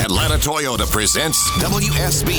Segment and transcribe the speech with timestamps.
[0.00, 2.30] Atlanta Toyota presents WSB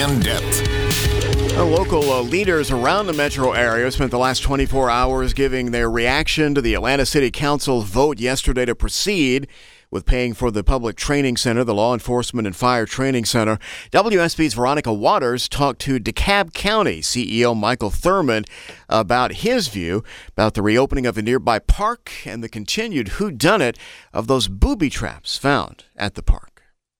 [0.00, 1.56] In Depth.
[1.58, 6.54] Local uh, leaders around the metro area spent the last 24 hours giving their reaction
[6.54, 9.46] to the Atlanta City Council's vote yesterday to proceed
[9.90, 13.58] with paying for the Public Training Center, the Law Enforcement and Fire Training Center.
[13.90, 18.48] WSB's Veronica Waters talked to DeKalb County CEO Michael Thurmond
[18.88, 23.76] about his view about the reopening of a nearby park and the continued whodunit
[24.14, 26.51] of those booby traps found at the park.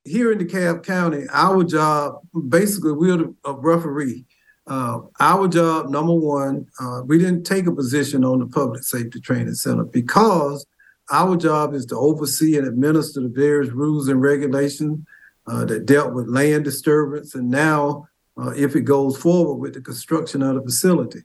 [0.05, 2.17] Here in DeKalb County, our job
[2.49, 4.25] basically we're a referee.
[4.67, 9.21] Uh, our job, number one, uh, we didn't take a position on the Public Safety
[9.21, 10.67] Training Center because
[11.11, 15.05] our job is to oversee and administer the various rules and regulations
[15.47, 18.07] uh, that dealt with land disturbance, and now,
[18.41, 21.23] uh, if it goes forward with the construction of the facility.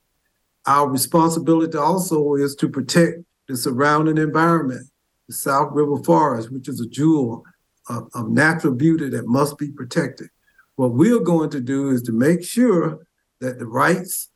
[0.66, 4.88] Our responsibility also is to protect the surrounding environment,
[5.28, 7.44] the South River Forest, which is a jewel
[7.90, 10.30] of, of natural beauty that must be protected.
[10.76, 13.08] What we're going to do is to make sure
[13.40, 14.30] that the rights,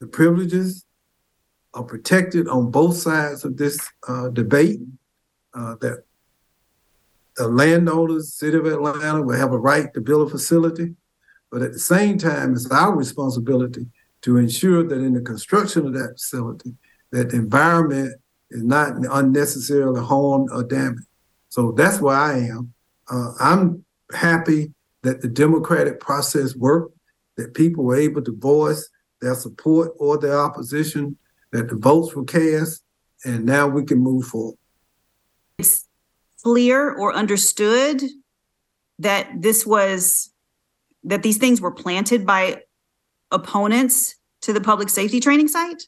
[0.00, 0.84] the privileges,
[1.74, 4.80] are protected on both sides of this uh, debate.
[5.54, 6.04] Uh, that
[7.36, 10.94] the landowners, city of Atlanta, will have a right to build a facility,
[11.50, 13.86] but at the same time, it's our responsibility
[14.22, 16.74] to ensure that in the construction of that facility,
[17.10, 18.14] that the environment
[18.50, 21.06] is not unnecessarily harmed or damaged.
[21.52, 22.72] So that's where I am.
[23.10, 24.72] Uh, I'm happy
[25.02, 26.96] that the democratic process worked,
[27.36, 28.88] that people were able to voice
[29.20, 31.18] their support or their opposition
[31.50, 32.82] that the votes were cast,
[33.26, 34.56] and now we can move forward.
[35.58, 35.86] It's
[36.42, 38.00] clear or understood
[39.00, 40.32] that this was
[41.04, 42.62] that these things were planted by
[43.30, 45.82] opponents to the public safety training site?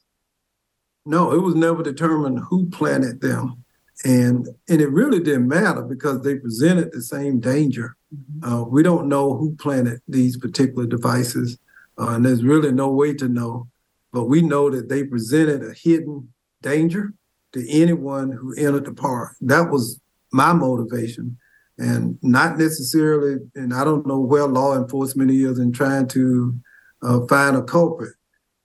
[1.07, 3.64] No, it was never determined who planted them.
[4.05, 7.97] And and it really didn't matter because they presented the same danger.
[8.15, 8.53] Mm-hmm.
[8.53, 11.59] Uh, we don't know who planted these particular devices,
[11.99, 13.69] uh, and there's really no way to know
[14.15, 17.13] but we know that they presented a hidden danger
[17.53, 19.35] to anyone who entered the park.
[19.41, 20.01] That was
[20.33, 21.37] my motivation,
[21.79, 23.41] and not necessarily.
[23.57, 26.55] And I don't know where law enforcement is in trying to
[27.03, 28.15] uh, find a culprit.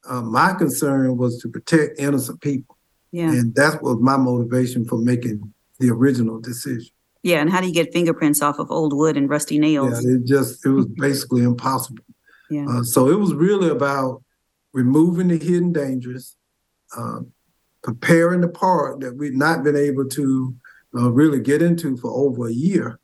[0.08, 2.78] Uh, my concern was to protect innocent people,
[3.12, 3.32] yeah.
[3.32, 6.92] and that was my motivation for making the original decision.
[7.24, 10.06] Yeah, and how do you get fingerprints off of old wood and rusty nails?
[10.06, 12.04] Yeah, it just it was basically impossible.
[12.50, 12.66] Yeah.
[12.68, 14.24] Uh, so it was really about
[14.74, 16.38] removing the hidden dangers,
[16.98, 17.20] uh,
[17.84, 20.56] preparing the park that we've not been able to
[20.98, 23.00] uh, really get into for over a year,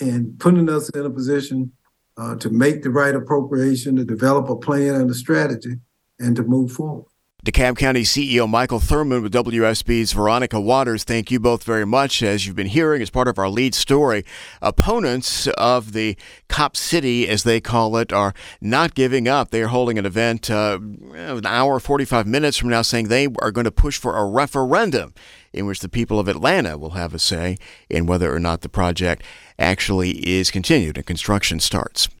[0.00, 1.72] and putting us in a position
[2.16, 5.76] uh, to make the right appropriation, to develop a plan and a strategy,
[6.20, 7.06] and to move forward.
[7.48, 11.02] DeKalb County CEO Michael Thurmond with WSB's Veronica Waters.
[11.02, 12.22] Thank you both very much.
[12.22, 14.22] As you've been hearing, as part of our lead story,
[14.60, 16.14] opponents of the
[16.48, 19.48] Cop City, as they call it, are not giving up.
[19.50, 20.78] They are holding an event uh,
[21.14, 25.14] an hour, 45 minutes from now, saying they are going to push for a referendum
[25.54, 27.56] in which the people of Atlanta will have a say
[27.88, 29.22] in whether or not the project
[29.58, 32.10] actually is continued and construction starts.